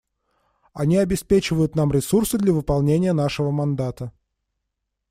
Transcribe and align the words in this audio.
Они 0.73 0.97
обеспечивают 0.97 1.75
нам 1.75 1.91
ресурсы 1.91 2.39
для 2.39 2.53
выполнения 2.53 3.13
нашего 3.13 3.51
мандата. 3.51 4.11